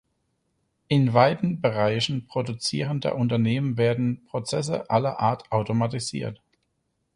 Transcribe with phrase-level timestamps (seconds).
[0.87, 6.41] In weiten Bereichen produzierender Unternehmen werden Prozesse aller Art automatisiert.